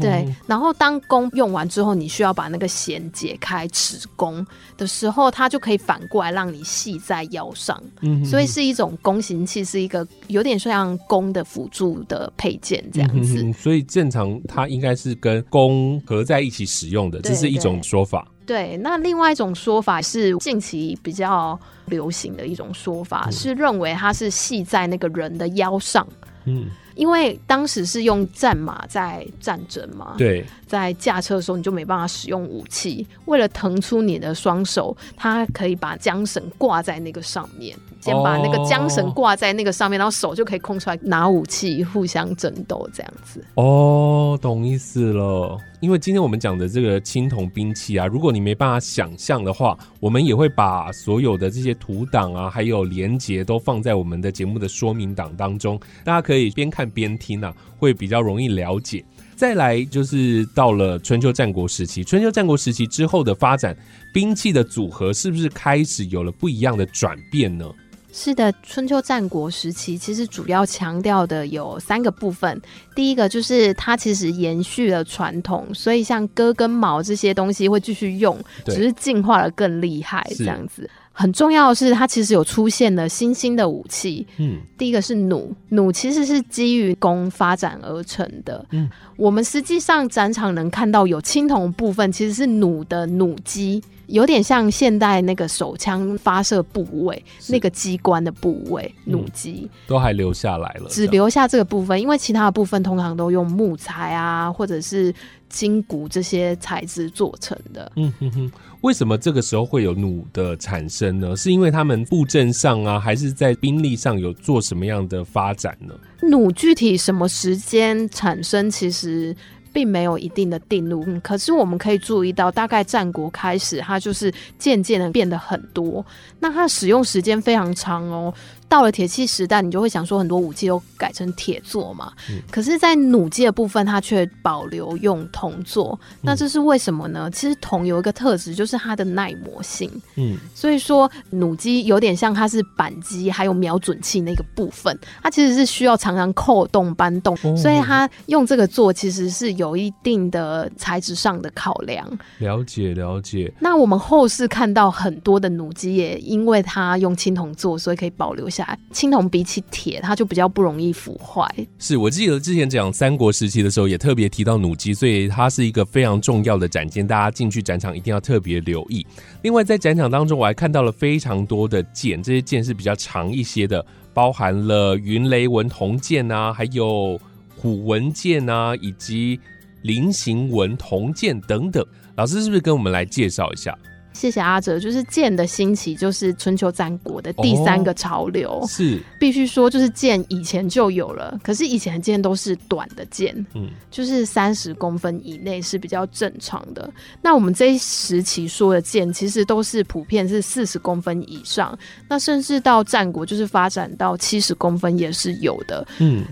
[0.00, 7.80] 对，然后当弓用完之后，你需要把那个弦解开持弓的时候，它就可以反过来让你系在腰上。
[8.02, 13.52] 嗯，所以是一种弓形器，是一个有点像弓的辅助的配件这样子。
[13.52, 18.26] 所以正常它应该是跟弓合在一起使用的，这是一种说法。
[18.46, 26.06] 对，那另外一种说法是近期比较流行的一种说法，是认为它是系在那个人的腰上。
[26.44, 26.66] 嗯。
[26.98, 33.04] 因为当时是用战马在战争嘛，对，在驾车的时候你就没办法使用武器。
[33.24, 43.44] 为了腾出你的双手，他可以把缰绳挂在那个上面，先把那个缰绳挂在那个上面，然后手就可以空出来拿武器，互相争斗这样子。
[43.54, 45.58] 哦，懂意思了。
[45.80, 59.04] 因为今天我们讲的这个青铜兵器啊，如果你没办法想象的话，我们也会把所有的这些图档啊，还有连接都放在我们的节目的说明档当中，大家可以边看边听啊，会比较容易了解。
[59.38, 63.76] 再来就是到了春秋战国时期，春秋战国时期之后的发展，
[64.12, 67.64] 兵器的组合是不是开始有了不一样的转变呢？
[68.12, 72.60] 是的，春秋战国时期其实主要强调的有三个部分。
[72.96, 80.90] 第一个就是它其实延续了传统，所以像戈跟矛这些东西会继续用，只是进化的更厉害这样子。
[81.18, 84.24] 很重要的是，它其实有出现了新兴的武器。
[84.36, 88.64] 嗯，第一个是弩，弩其实是基于弓发展而成的。
[88.70, 93.82] 嗯，我们实际上展场能看到有青铜部分，其实是弩的弩机。
[94.06, 105.14] 有点像现代那个手枪发射部位，那个机关的部位，弩机都还留下来了，只留下这个部分，因为其他的部分通常都用木材啊，或者是
[105.50, 107.92] 筋骨这些材质做成的。
[107.96, 111.36] 嗯哼哼，为什么这个时候会有弩的产生呢？
[111.36, 115.94] 是因为他们布阵上啊，还是在兵力上有做什么样的发展呢？
[116.22, 119.34] 弩具体什么时间产生，其实。
[119.70, 126.04] 并没有一定的定论，可是我们可以注意到，大概战国开始，它就是渐渐的变得很多，
[126.40, 128.32] 那它使用时间非常长哦。
[128.68, 132.12] 到了铁器时代，你就会想说很多武器都改成铁做嘛。
[132.50, 135.98] 可是，在弩机的部分，它却保留用铜做。
[136.20, 137.30] 那这是为什么呢？
[137.30, 139.90] 其实铜有一个特质，就是它的耐磨性。
[140.16, 152.06] 嗯，所以说弩机有点像它是扳机还有瞄准器那个部分，它其实是需要常常扣动扳动，所以它用这个做其实是有一定的材质上的考量。
[152.38, 153.52] 了解了解。
[153.60, 158.78] 那我们后世看到很多的弩机，也因为它用青铜做，所以可以保留下。
[158.92, 161.48] 青铜比起铁，它就比较不容易腐坏。
[161.78, 169.06] 是我记得之前讲三国时期的时候，也特别提到弩机，所以它是一个非常重要的展件，大家进去展场一定要特别留意。
[169.42, 177.20] 另外，在展场当中，我还看到了非常多的剑，这些剑是比较长一些的，包含了云雷纹铜剑啊，还有
[177.56, 179.38] 虎纹剑啊，以及
[179.82, 181.84] 菱形纹铜剑等等。
[182.16, 183.78] 老师是不是跟我们来介绍一下？
[184.18, 188.60] 谢谢阿哲，就是剑的兴起，就是春秋战国的第三个潮流。
[188.66, 196.90] 是，必须说，就是剑以前就有了，可是以前的剑都是短的剑，嗯，就是三十公分以内是比较正常的。
[197.22, 201.78] 那我们这一时期说的剑，其实都是普遍是四十公分以上，
[202.08, 206.24] 那甚至到战国，就是发展到七十公分也是有的，嗯。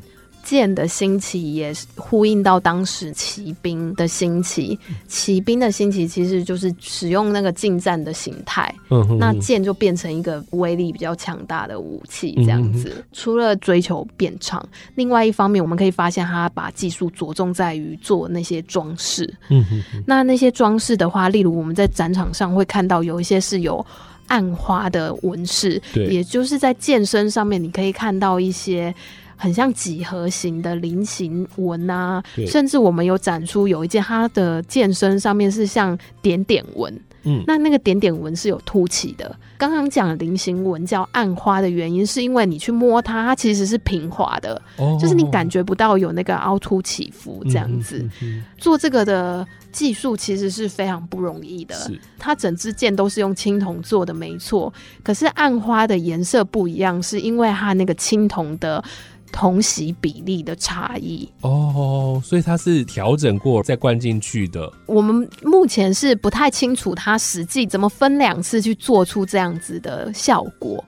[0.47, 4.79] 剑的兴起也呼应到当时骑兵的兴起，
[5.09, 8.73] 骑兵的兴起其实就是使用那个近战的形态，
[9.19, 13.05] 那剑就变成一个威力比较强大的武器，这样子。
[13.13, 19.29] 除了追求变长，另外一方面我们可以发现，他把技术着重在于做那些装饰。
[19.51, 19.65] 嗯
[20.07, 23.85] 那那些装饰的话，例如我们在展场上会看到有一些是有
[24.29, 28.95] 暗花的纹饰，也就是在剑身上面你可以看到一些。
[29.37, 37.01] 很像几何形的菱形纹啊，甚至我们有展出有一件，它的剑身上面是像点点纹。
[37.29, 39.37] 嗯，那那个点点纹是有凸起的。
[39.59, 44.63] 刚刚讲菱形纹叫暗花的原因，是因为你去摸它，它其实是平滑的，
[45.01, 48.09] 就是你感觉不到有那个凹凸起伏这样子。
[48.59, 51.75] 做这个的技术其实是非常不容易的。
[52.17, 54.73] 它整支剑都是用青铜做的，没错。
[55.03, 58.83] 可是暗花的颜色不一样，是因为它那个青铜的。
[59.33, 64.73] 同席比例的差异哦，所以它是调整过再灌进去的。
[64.87, 70.85] 我们目前是不太清楚它实际怎么分两次去做出这样子的效果。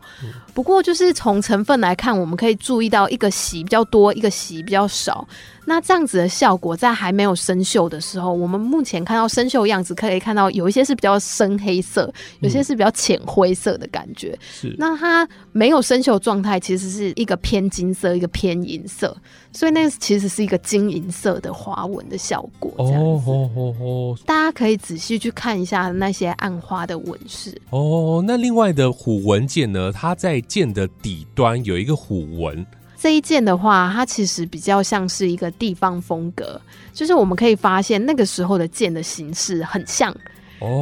[0.58, 5.24] 不过就是从成分来看，我们可以注意到一个洗比较多，一个洗比较少。
[5.64, 14.36] 那这样子的效果，在还没有生锈的时候，我们目前看到生锈样子，可以看到有一些是比较深黑色，有些是比较浅灰色的感觉。
[14.50, 19.16] 是，那它没有生锈状态，其实是一个偏金色，一个偏银色，
[19.52, 22.72] 所以那其实是一个金银色的花纹的效果。
[22.78, 27.54] 哦哦哦哦，大家可以仔细去看一下那些暗花的纹饰。
[27.68, 29.92] 哦，那另外的虎纹剑呢？
[29.92, 32.66] 它在剑的底端有一个虎纹。
[33.00, 36.61] 这一件的话，它其实比较像是一个地方风格，
[36.92, 40.12] 就是我们可以发现那个时候的剑的形式很像，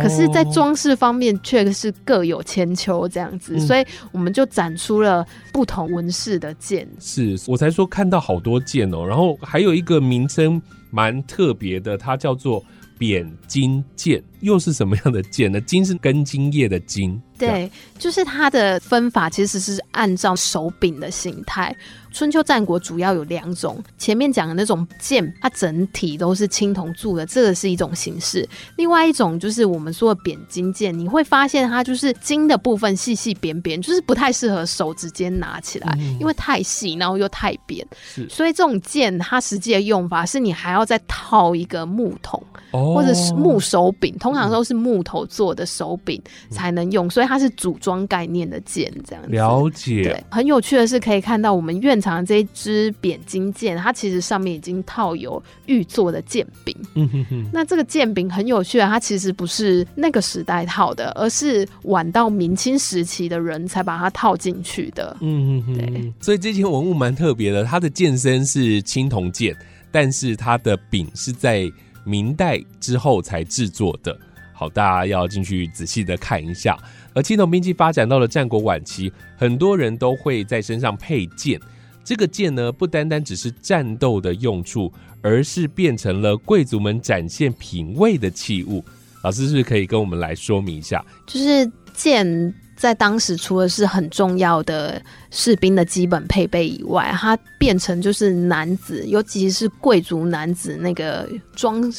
[0.01, 6.89] 可是，在装饰方面却是各有千秋这样子，所以我们就展出了不同纹饰的剑。
[6.99, 12.65] 是我才说看到好多剑哦，然后还有一个名称蛮特别的，它叫做
[12.97, 15.61] 扁金剑，又是什么样的剑呢？
[15.61, 17.21] 金是根茎叶的茎。
[17.39, 21.75] 对，就是它的分法其实是按照手柄的形态。
[22.13, 28.43] 春秋战国主要有两种，前面讲的那种剑，它整体都是青铜铸的，这个是一种形式；
[28.77, 37.87] 另外一种就是我们说的扁金剑，你会发现它就是金的部分细细扁扁，就是不太适合手直接拿起来，因为太细，然后又太扁。
[38.31, 47.27] 所以这种剑它实际的用法是你还要再套一个木桶，或者是木手柄，通常都是木头做的手柄才能用，所以。
[47.27, 49.31] 它是组装概念的剑，这样子。
[49.31, 50.03] 了解。
[50.03, 56.77] 对，很有趣的是，可以看到我们院藏这一支扁金剑，它其实上面已经套有玉做的剑柄。
[56.95, 57.49] 嗯哼哼。
[57.53, 65.17] 那这个剑柄很有趣啊，它其实不是那个时代套的，而是晚到明清时期的人才把它套进去的。
[65.21, 65.79] 嗯哼哼。
[65.79, 69.57] 对，所以这件文物蛮特别的，它的剑身是青铜剑，
[69.93, 71.71] 但是它的柄是在
[72.05, 74.19] 明代之后才制作的。
[74.59, 76.79] 好，大家要进去仔细的看一下。
[77.17, 81.59] 而青铜兵器发展到了战国晚期，很多人都会在身上配剑。
[82.05, 84.93] 这个剑呢，不单单只是战斗的用处，
[85.23, 88.85] 而是变成了贵族们展现品味的器物。
[89.25, 91.03] 老师是不是可以跟我们来说明一下？
[91.27, 101.91] 就是剑在当时除了是很重要的士兵的基本配备以外，它变成就是男子，尤其是贵族男子那个装。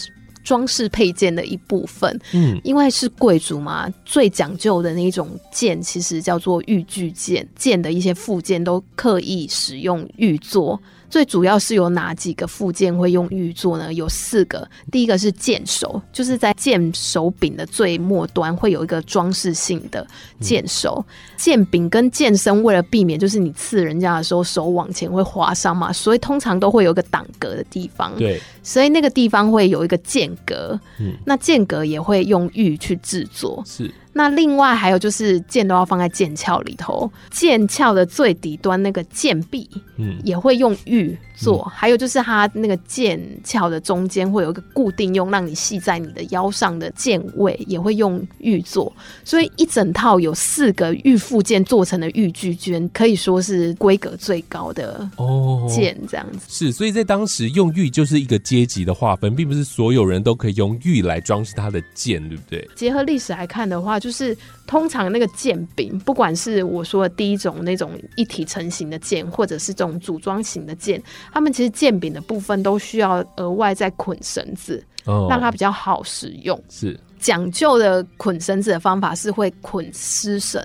[0.47, 10.81] 装饰配件的一部分，嗯，因为是贵族嘛，最讲究的那种剑其实叫做玉具剑，剑的一些附件都刻意使用玉做。
[11.09, 13.93] 最主要是有哪几个附件会用玉做呢？
[13.93, 14.67] 有四个。
[14.91, 20.05] 第一个是剑手，就是在剑手柄的最末端会有一个装饰性的
[20.39, 21.03] 剑手。
[21.35, 28.13] 剑柄跟剑身为了避免就是你刺人家的时候手往前会划伤嘛，所以通常都会有一个挡格的地方。
[28.17, 30.79] 对，所以那个地方会有一个间隔。
[30.99, 33.63] 嗯，那间隔也会用玉去制作。
[33.65, 33.91] 是。
[34.17, 41.63] 那另外还有就是剑都要放在剑鞘里头，剑鞘的最底端那个剑壁，嗯，也会用玉做。
[41.65, 48.91] 还有就是它那个剑鞘的中间会有一个固定用，让你系在你的腰上的剑位，也会用玉做。
[49.23, 56.39] 所以一整套有四个玉附件做成的玉具绢，可以说是规格最高的哦剑这样子。
[56.49, 62.67] 是，所以在当时用玉就是一个阶级的划分，并不是所有人都可以用玉来装饰他的剑，对不对？
[62.75, 64.06] 结合历史来看的话，就。
[64.07, 64.35] 就是
[64.65, 71.03] 通常那个剑柄，不管是我说的第一种那种一体成型的剑，或者是这种组装型的剑，
[71.33, 76.57] 他们其实剑柄的部分都需要额外再捆绳子，让它比较好使用。
[76.69, 80.61] 是讲究的捆绳子的方法是会捆丝绳。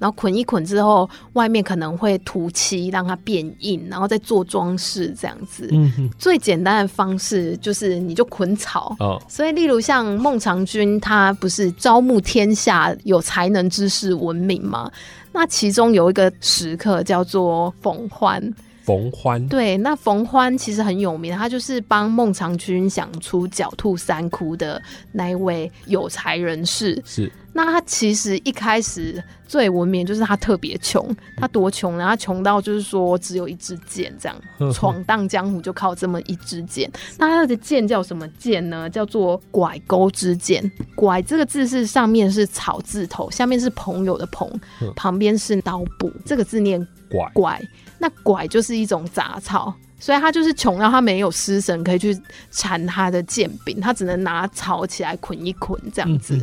[0.00, 5.68] 然后捆一捆之后，外面可能会涂漆，让它变硬，然后再做装饰这样子。
[5.70, 8.96] 嗯最简单的方式就是你就捆草。
[8.98, 9.22] 哦。
[9.28, 14.90] 所以，例如像孟尝君，他不是招募天下有才能之士闻名吗？
[15.32, 18.42] 那其中有一个时刻叫做冯欢。
[18.90, 19.48] 冯欢。
[19.48, 24.82] 对，那冯欢其实很有名，他就是帮孟尝君想出狡兔三窟的
[25.12, 27.00] 那一位有才人士。
[27.04, 27.30] 是。
[27.52, 31.04] 那他其实一开始最闻名就是他特别穷，
[31.36, 32.04] 他多穷呢？
[32.04, 34.40] 他穷到就是说只有一支箭，这样
[34.72, 36.88] 闯荡江湖就靠这么一支箭。
[37.18, 38.88] 那他的箭叫什么箭呢？
[38.88, 40.62] 叫做拐钩之箭。
[40.94, 44.48] 拐这个字是上面是草字头，下面是朋友的朋，
[44.94, 46.80] 旁边是刀部，这个字念
[47.10, 47.28] 拐。
[47.34, 47.60] 拐，
[48.00, 49.72] 那拐就是一种杂草。
[50.02, 52.18] 所以他就是穷到他没有丝绳可以去
[52.50, 56.38] 缠他的剑柄，他只能拿草起来捆一捆这样子。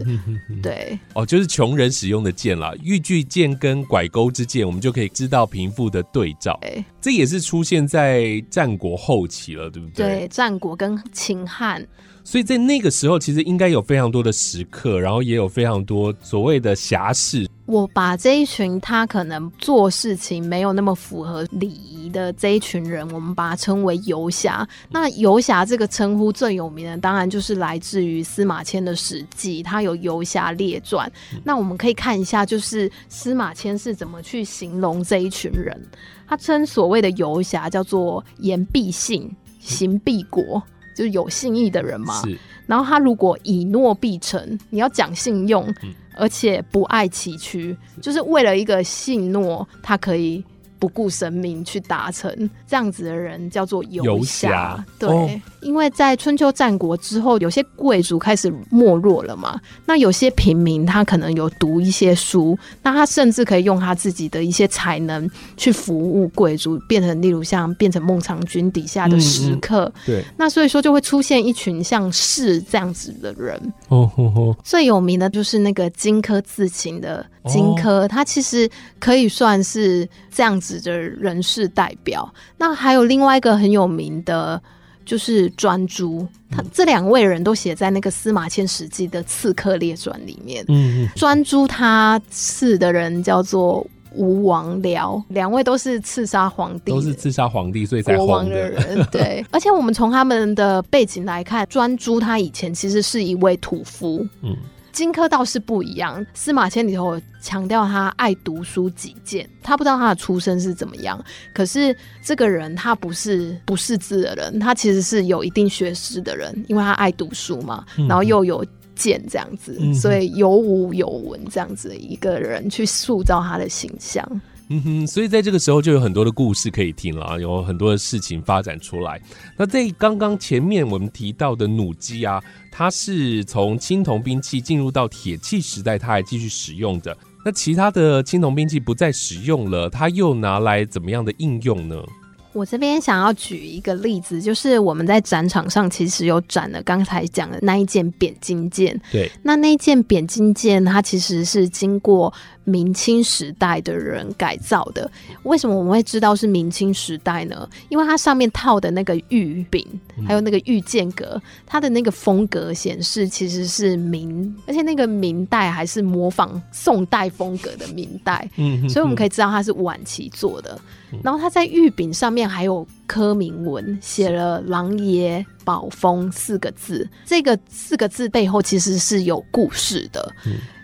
[0.61, 2.77] 对，哦，就是穷人使用的剑了。
[2.83, 6.59] 玉具剑跟拐钩之剑，我们就可以知道贫富的对照。
[7.01, 10.19] 这也是出现在战国后期了，对不对？
[10.19, 11.83] 对，战国跟秦汉。
[12.27, 17.47] 所以在那个时候，其实应该有非常多的时刻，然后也有非常多所谓的侠士。
[17.65, 24.67] 我把这一群他可能做事情没有那么符合礼仪的这一群人，我们把它称为游侠。
[24.89, 31.09] 那游侠这个称呼最有名的，当然就是来自于司马迁的《史记》，他有《游侠列传》。
[31.45, 35.81] 那我们可以看一下，就是司马迁是怎么去形容这一群人。
[36.27, 40.61] 他称所谓的游侠叫做言必信，行必果。
[40.97, 42.23] 就是有信义的人嘛，
[42.65, 45.71] 然后他如果以诺必成，你要讲信用，
[46.15, 50.43] 而且不爱崎岖，就是为了一个信诺，他可以。
[50.79, 52.31] 不顾生命去达成
[52.67, 78.69] 这样子的人叫做游侠，对，因为在春秋战国之后，有些贵族开始没落了嘛，那有些平民他可能有读一些书，那他甚至可以用他自己的一些才能去服务贵族，变成例如像变成孟尝君底下的食客，对，那所以说就会出现一群像士这样子的人，哦吼吼，最有名的就是那个荆轲刺秦的荆轲，他其实
[78.99, 80.66] 可以算是这样子。
[80.67, 84.61] 指的人事代表，那还有另外一个很有名的，
[85.05, 86.27] 就是专诸。
[86.49, 90.63] 他这两位人都写在那个司马迁《史记》的刺客列传里面。
[90.67, 99.05] 嗯嗯，专诸他刺的人叫做吴王僚，两位都是刺杀皇帝，都是刺杀皇帝，所以才王的人。
[99.11, 104.25] 对， 而且我们从他们的背景来看，专诸他以前其实是一位屠夫。
[104.41, 104.55] 嗯。
[104.97, 111.23] 荆轲倒是不一样，司马迁里头强调他爱读书己见，他不知道他的出身是怎么样，
[111.53, 124.27] 可是这个人他不是不识字的人，他其实是有一定学识的人，因为他爱读书嘛，然后又有见这样子，所以有武有文这样子的一个人去塑造他的形象。
[124.69, 129.21] 嗯哼，所以在这个时候就有很多的故事可以听了，有很多的事情发展出来。
[129.57, 137.15] 那在刚刚前面我们提到的弩机啊，它是从青铜兵器进入到铁器时代，它还继续使用的。
[137.45, 142.03] 那其他的青铜兵器不再使用了，它又拿来怎么样的应用呢？
[142.51, 148.99] 我这边想要举一个例子，就是我们在展场上其实有展了刚才讲的那一件扁金剑。
[149.11, 152.33] 对，那那一件扁金剑，它其实是经过。
[152.67, 155.09] 明清时代的人改造的，
[155.43, 157.67] 为什么我们会知道是明清时代呢？
[157.87, 159.87] 因为它上面套的那个玉柄，
[160.27, 170.77] 还有那个玉剑格，它的那个风格显示其实是明，而且那个明代还是模仿宋代风格的明代，嗯，所以我们可以知道它是晚期做的。
[171.23, 180.29] 然后它在玉柄上面还有刻铭文，写了“狼爷宝峰”四个字，这个四个字背后其实是有故事的。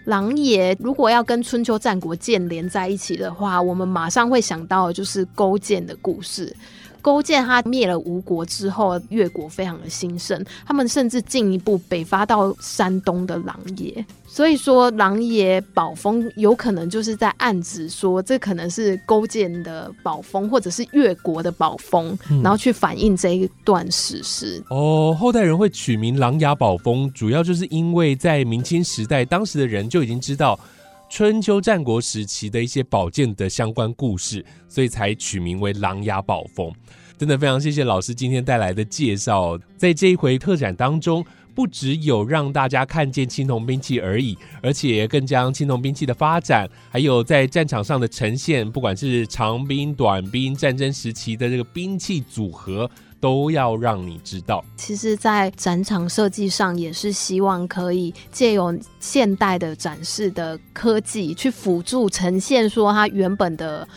[0.05, 6.55] 狼爷如果要跟春秋战国剑连在一起的话，我们马上会想到就是勾践的故事。
[7.03, 14.03] 勾践他灭了吴国之后，越国非常的兴盛，他们甚至进一步北伐到山东的狼爷。
[14.25, 24.63] 所以说，狼爷宝峰有可能就是在暗指说，这可能是勾践的宝峰，或者是越国的宝峰，然后去反映这一段史实。
[24.69, 30.57] 哦，后代人会取名琅琊宝峰，主要就是因为在明清时代，当时的人就已经知道。
[31.15, 36.73] 春秋战国时期的一些宝剑的相关故事，所以才取名为琅琊宝峰。
[37.19, 52.89] 真的非常谢谢老师今天带来的介绍，在这一回特展当中，不只有让大家看见青铜兵器而已，而且更将青铜兵器的发展，还有在战场上的呈现，不管是长兵、短兵、战争时期的这个兵器组合。
[53.23, 54.61] 都要让你知道。
[54.75, 63.87] 其实，在展场设计上，也是希望可以借由现代的展示的科技，去辅助呈现说它原本的。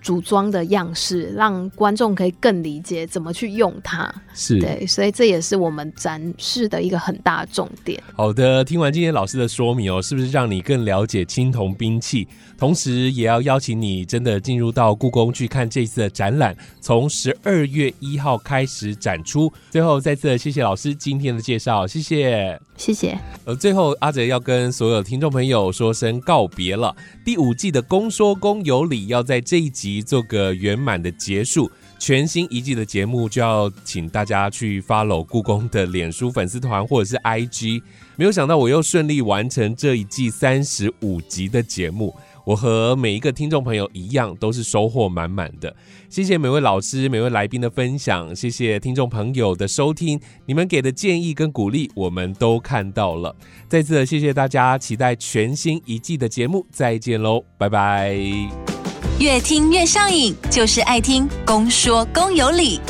[0.00, 4.12] 组装的样式，让观众可以更理解怎么去用它。
[4.34, 8.02] 是对，所以这也是我们展示的一个很大重点。
[8.14, 12.26] 好的，听完今天老师的说明哦，是不是让你更了解青铜兵器？
[12.58, 19.50] 同时，也要邀请你真的进入到故宫去看这次的展览，从十二月一号开始展出。
[19.70, 23.18] 最后，再次谢谢老师今天的介绍，谢谢，谢谢。
[23.46, 26.94] 呃，最后阿哲要跟所有听众朋友说声告别了。
[27.24, 30.00] 第五季的《公说公有理》要在这一集。
[30.10, 37.80] 做个圆满的结束，全新一季的节目就要请大家去 follow 故宫的脸书粉丝团或者是 IG。
[38.16, 42.14] 没有想到我又顺利完成这一季三十五集的节目，
[42.44, 45.74] 我和每一个听众朋友一样，都是收获满满的。
[46.08, 53.34] 谢谢每位老师、每位来宾的分享，谢谢听众朋友的收听，你们给的建议跟鼓励，我们都看到了。
[53.68, 58.79] 再次谢谢大家，期待全新一季的节目，再见喽，拜拜。
[59.20, 62.80] 越听越上瘾，就是爱听公说公有理。